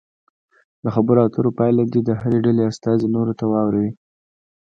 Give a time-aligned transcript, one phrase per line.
[0.83, 3.91] د خبرو اترو پایله دې د هرې ډلې استازي نورو ته واوروي.